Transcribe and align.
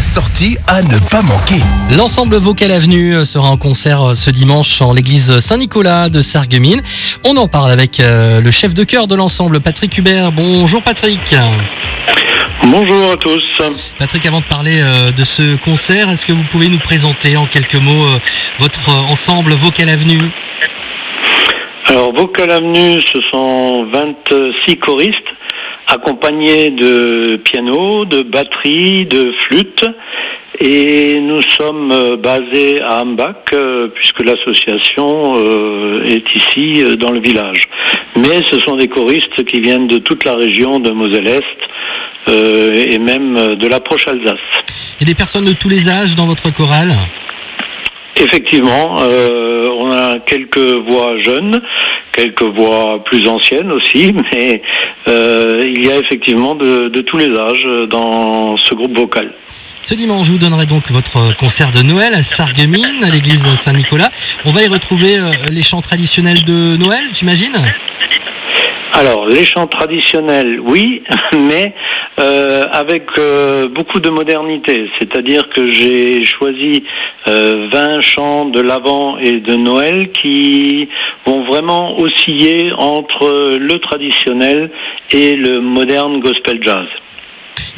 La 0.00 0.04
sortie 0.04 0.56
à 0.66 0.80
ne 0.80 0.96
pas 1.10 1.20
manquer. 1.20 1.62
L'ensemble 1.94 2.36
Vocal 2.36 2.72
Avenue 2.72 3.22
sera 3.26 3.50
en 3.50 3.58
concert 3.58 4.14
ce 4.14 4.30
dimanche 4.30 4.80
en 4.80 4.94
l'église 4.94 5.40
Saint-Nicolas 5.40 6.08
de 6.08 6.22
Sarreguemines. 6.22 6.80
On 7.22 7.36
en 7.36 7.48
parle 7.48 7.70
avec 7.70 8.00
euh, 8.00 8.40
le 8.40 8.50
chef 8.50 8.72
de 8.72 8.82
chœur 8.84 9.08
de 9.08 9.14
l'ensemble, 9.14 9.60
Patrick 9.60 9.98
Hubert. 9.98 10.32
Bonjour 10.32 10.82
Patrick. 10.82 11.20
Bonjour 12.62 13.12
à 13.12 13.16
tous. 13.18 13.44
Patrick, 13.98 14.24
avant 14.24 14.40
de 14.40 14.46
parler 14.46 14.80
euh, 14.80 15.12
de 15.12 15.22
ce 15.22 15.56
concert, 15.56 16.08
est-ce 16.08 16.24
que 16.24 16.32
vous 16.32 16.44
pouvez 16.50 16.68
nous 16.68 16.78
présenter 16.78 17.36
en 17.36 17.44
quelques 17.44 17.74
mots 17.74 18.06
euh, 18.06 18.18
votre 18.58 18.88
ensemble 18.88 19.52
Vocal 19.52 19.90
Avenue? 19.90 20.30
Alors, 21.88 22.10
Vocal 22.16 22.50
Avenue, 22.50 22.98
ce 23.12 23.20
sont 23.30 23.84
26 23.92 24.78
choristes 24.78 25.28
accompagnés 25.90 26.70
de 26.70 27.36
piano, 27.36 28.04
de 28.04 28.22
batterie, 28.22 29.06
de 29.06 29.32
flûte. 29.42 29.84
Et 30.62 31.16
nous 31.18 31.40
sommes 31.58 31.90
euh, 31.90 32.16
basés 32.16 32.82
à 32.82 33.02
Ambach, 33.02 33.36
euh, 33.54 33.88
puisque 33.94 34.22
l'association 34.22 35.32
euh, 35.36 36.04
est 36.04 36.34
ici 36.34 36.84
dans 36.98 37.12
le 37.12 37.20
village. 37.20 37.62
Mais 38.16 38.42
ce 38.50 38.58
sont 38.58 38.76
des 38.76 38.88
choristes 38.88 39.42
qui 39.44 39.60
viennent 39.60 39.86
de 39.86 39.98
toute 39.98 40.24
la 40.24 40.34
région 40.34 40.78
de 40.78 40.90
Moselle-Est 40.90 41.44
et 42.28 42.98
même 42.98 43.34
de 43.34 43.66
l'approche 43.66 44.06
Alsace. 44.06 44.38
Il 45.00 45.06
y 45.06 45.10
a 45.10 45.12
des 45.12 45.16
personnes 45.16 45.46
de 45.46 45.52
tous 45.52 45.68
les 45.68 45.88
âges 45.88 46.14
dans 46.14 46.26
votre 46.26 46.52
chorale? 46.52 46.94
Effectivement, 48.20 48.94
euh, 48.98 49.66
on 49.82 49.90
a 49.90 50.18
quelques 50.18 50.76
voix 50.88 51.16
jeunes, 51.22 51.58
quelques 52.20 52.56
voix 52.56 53.02
plus 53.04 53.26
anciennes 53.26 53.72
aussi, 53.72 54.12
mais 54.32 54.62
euh, 55.08 55.62
il 55.64 55.84
y 55.84 55.90
a 55.90 55.96
effectivement 55.96 56.54
de, 56.54 56.88
tous 57.00 57.16
les 57.16 57.30
âges 57.30 57.88
dans 57.88 58.56
ce 58.56 58.74
groupe 58.74 58.96
vocal. 58.96 59.32
Ce 59.82 59.94
dimanche, 59.94 60.28
vous 60.28 60.38
donnerai 60.38 60.66
donc 60.66 60.90
votre 60.90 61.34
concert 61.36 61.70
de 61.70 61.82
Noël 61.82 62.12
à 62.14 62.22
Sarreguemines, 62.22 63.02
à 63.02 63.08
l'église 63.08 63.46
Saint-Nicolas. 63.54 64.10
On 64.44 64.52
va 64.52 64.62
y 64.62 64.68
retrouver 64.68 65.18
euh, 65.18 65.30
les 65.50 65.62
chants 65.62 65.80
traditionnels 65.80 66.44
de 66.44 66.76
Noël, 66.76 67.04
j'imagine? 67.14 67.64
Alors, 69.00 69.26
les 69.26 69.46
chants 69.46 69.66
traditionnels, 69.66 70.60
oui, 70.60 71.02
mais 71.32 71.72
euh, 72.20 72.64
avec 72.70 73.06
euh, 73.16 73.66
beaucoup 73.66 73.98
de 73.98 74.10
modernité. 74.10 74.90
C'est-à-dire 74.98 75.48
que 75.56 75.72
j'ai 75.72 76.22
choisi 76.26 76.84
euh, 77.26 77.70
20 77.72 78.02
chants 78.02 78.44
de 78.44 78.60
l'Avent 78.60 79.16
et 79.16 79.40
de 79.40 79.54
Noël 79.54 80.10
qui 80.12 80.86
vont 81.24 81.46
vraiment 81.46 81.98
osciller 81.98 82.72
entre 82.76 83.56
le 83.56 83.78
traditionnel 83.78 84.70
et 85.12 85.34
le 85.34 85.62
moderne 85.62 86.20
gospel 86.20 86.60
jazz. 86.62 86.86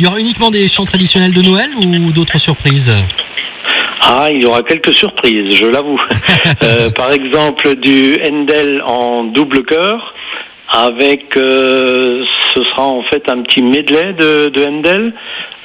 Il 0.00 0.04
y 0.04 0.08
aura 0.08 0.18
uniquement 0.18 0.50
des 0.50 0.66
chants 0.66 0.84
traditionnels 0.84 1.32
de 1.32 1.42
Noël 1.42 1.70
ou 1.76 2.10
d'autres 2.10 2.38
surprises? 2.38 2.92
Ah, 4.04 4.26
il 4.32 4.42
y 4.42 4.46
aura 4.46 4.62
quelques 4.62 4.92
surprises, 4.92 5.54
je 5.54 5.66
l'avoue. 5.66 6.00
Euh, 6.64 6.90
par 6.90 7.12
exemple, 7.12 7.74
du 7.76 8.16
Handel 8.24 8.82
en 8.86 9.24
double 9.24 9.64
chœur, 9.64 10.14
avec, 10.72 11.36
euh, 11.36 12.24
ce 12.54 12.62
sera 12.62 12.84
en 12.84 13.02
fait 13.04 13.22
un 13.30 13.42
petit 13.42 13.62
medley 13.62 14.14
de, 14.14 14.48
de 14.48 14.68
Handel, 14.68 15.12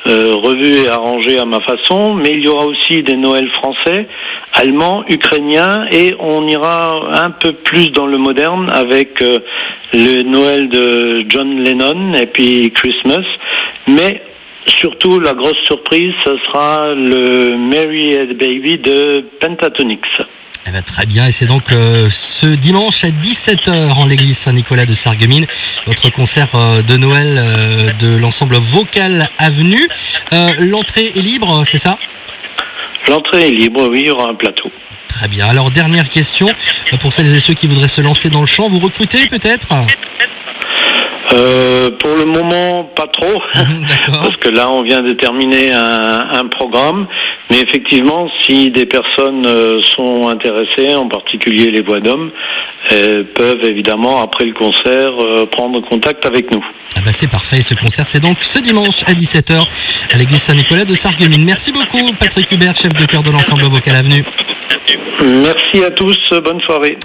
euh, 0.08 0.34
revu 0.36 0.86
et 0.86 0.90
arrangé 0.90 1.40
à 1.40 1.46
ma 1.46 1.60
façon, 1.62 2.14
mais 2.16 2.32
il 2.34 2.46
y 2.46 2.48
aura 2.50 2.66
aussi 2.66 3.02
des 3.04 3.16
Noëls 3.16 3.50
français, 3.52 4.08
allemands, 4.54 5.04
ukrainiens, 5.10 5.88
et 5.92 6.14
on 6.20 6.48
ira 6.48 7.24
un 7.26 7.32
peu 7.32 7.54
plus 7.64 7.92
dans 7.92 8.06
le 8.06 8.18
moderne 8.18 8.68
avec 8.72 9.22
euh, 9.22 9.38
le 9.94 10.24
Noël 10.24 10.70
de 10.70 11.26
John 11.30 11.64
Lennon 11.64 12.14
et 12.14 12.28
puis 12.28 12.72
Christmas, 12.72 13.26
mais 13.88 14.22
surtout 14.68 15.20
la 15.20 15.34
grosse 15.34 15.60
surprise, 15.64 16.14
ce 16.26 16.38
sera 16.46 16.94
le 16.94 17.58
Mary 17.58 18.18
Had 18.18 18.38
Baby 18.38 18.78
de 18.78 19.26
Pentatonix. 19.40 20.02
Eh 20.68 20.72
ben, 20.72 20.82
très 20.82 21.06
bien, 21.06 21.28
et 21.28 21.32
c'est 21.32 21.46
donc 21.46 21.72
euh, 21.72 22.10
ce 22.10 22.46
dimanche 22.46 23.06
à 23.06 23.08
17h 23.08 23.94
en 23.94 24.06
l'église 24.06 24.38
Saint-Nicolas 24.38 24.86
de 24.86 24.94
Sarreguemines, 24.94 25.46
votre 25.86 26.12
concert 26.12 26.50
euh, 26.56 26.82
de 26.82 26.98
Noël 26.98 27.38
euh, 27.38 27.90
de 28.00 28.18
l'ensemble 28.18 28.58
Vocal 28.58 29.30
Avenue. 29.38 29.88
L'entrée 30.60 31.06
est 31.16 31.22
libre, 31.22 31.64
c'est 31.64 31.78
ça? 31.78 31.98
L'entrée 33.08 33.48
est 33.48 33.52
libre, 33.52 33.88
oui, 33.90 34.00
il 34.02 34.08
y 34.08 34.12
aura 34.12 34.30
un 34.30 34.36
plateau. 34.36 34.70
Très 35.08 35.30
bien. 35.30 35.48
Alors, 35.48 35.72
dernière 35.72 36.10
question, 36.10 36.48
pour 37.00 37.14
celles 37.14 37.34
et 37.34 37.40
ceux 37.40 37.54
qui 37.54 37.68
voudraient 37.68 37.88
se 37.88 38.02
lancer 38.02 38.30
dans 38.30 38.42
le 38.42 38.46
chant, 38.46 38.68
vous 38.68 38.80
recrutez 38.80 39.26
peut-être? 39.28 39.74
Euh, 41.34 41.90
pour 42.02 42.16
le 42.16 42.26
moment, 42.26 42.86
pas 42.96 43.08
trop, 43.12 43.42
D'accord. 43.56 44.24
parce 44.24 44.38
que 44.38 44.50
là, 44.50 44.70
on 44.72 44.82
vient 44.82 45.02
de 45.02 45.12
terminer 45.12 45.72
un, 45.74 46.20
un 46.34 46.48
programme. 46.50 47.08
Mais 47.50 47.62
effectivement, 47.62 48.30
si 48.44 48.72
des 48.72 48.86
personnes 48.86 49.46
euh, 49.46 49.78
sont 49.96 50.28
intéressées, 50.28 50.94
en 50.96 51.08
particulier 51.08 51.72
les 51.72 51.82
voix 51.82 52.00
d'hommes, 52.00 52.32
elles 52.90 53.26
peuvent 53.34 53.64
évidemment, 53.64 54.22
après 54.22 54.46
le 54.46 54.54
concert, 54.54 55.14
euh, 55.24 55.46
prendre 55.46 55.82
contact 55.88 56.26
avec 56.26 56.52
nous. 56.54 56.64
Ah 56.96 57.02
bah 57.06 57.12
c'est 57.12 57.30
parfait, 57.30 57.62
ce 57.62 57.74
concert 57.76 58.08
c'est 58.08 58.20
donc 58.20 58.38
ce 58.42 58.60
dimanche 58.60 59.04
à 59.08 59.14
17h 59.14 59.64
à 60.14 60.18
l'église 60.18 60.42
Saint-Nicolas 60.42 60.84
de 60.84 60.96
Sarreguemines. 60.96 61.46
Merci 61.46 61.72
beaucoup 61.72 62.12
Patrick 62.20 62.52
Hubert, 62.52 62.76
chef 62.76 62.94
de 62.94 63.06
chœur 63.06 63.24
de 63.24 63.32
l'ensemble 63.32 63.64
Vocal 63.64 63.96
Avenue. 63.96 64.26
Merci 65.24 65.84
à 65.84 65.92
tous, 65.92 66.18
bonne 66.44 66.62
soirée. 66.62 66.98